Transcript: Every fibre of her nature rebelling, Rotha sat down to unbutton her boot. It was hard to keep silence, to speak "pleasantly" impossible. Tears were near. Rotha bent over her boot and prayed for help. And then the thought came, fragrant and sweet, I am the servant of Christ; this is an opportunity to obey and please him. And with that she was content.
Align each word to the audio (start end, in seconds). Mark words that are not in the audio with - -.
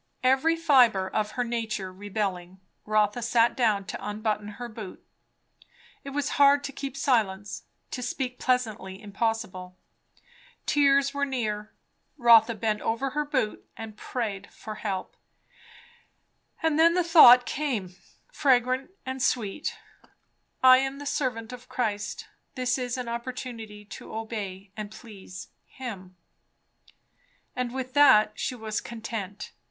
Every 0.23 0.55
fibre 0.55 1.07
of 1.07 1.33
her 1.33 1.43
nature 1.43 1.93
rebelling, 1.93 2.59
Rotha 2.87 3.21
sat 3.21 3.55
down 3.55 3.85
to 3.85 4.03
unbutton 4.03 4.47
her 4.57 4.67
boot. 4.67 5.05
It 6.03 6.09
was 6.09 6.29
hard 6.41 6.63
to 6.63 6.71
keep 6.71 6.97
silence, 6.97 7.65
to 7.91 8.01
speak 8.01 8.39
"pleasantly" 8.39 8.99
impossible. 8.99 9.77
Tears 10.65 11.13
were 11.13 11.23
near. 11.23 11.71
Rotha 12.17 12.55
bent 12.55 12.81
over 12.81 13.11
her 13.11 13.23
boot 13.23 13.63
and 13.77 13.95
prayed 13.95 14.51
for 14.51 14.73
help. 14.73 15.15
And 16.63 16.79
then 16.79 16.95
the 16.95 17.03
thought 17.03 17.45
came, 17.45 17.93
fragrant 18.33 18.89
and 19.05 19.21
sweet, 19.21 19.77
I 20.63 20.77
am 20.79 20.97
the 20.97 21.05
servant 21.05 21.53
of 21.53 21.69
Christ; 21.69 22.27
this 22.55 22.79
is 22.79 22.97
an 22.97 23.07
opportunity 23.07 23.85
to 23.85 24.15
obey 24.15 24.71
and 24.75 24.89
please 24.89 25.49
him. 25.67 26.15
And 27.55 27.71
with 27.71 27.93
that 27.93 28.31
she 28.39 28.55
was 28.55 28.81
content. 28.81 29.51